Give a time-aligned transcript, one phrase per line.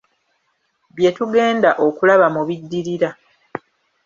[0.95, 3.09] Bye tugenda okulaba mu biddirira.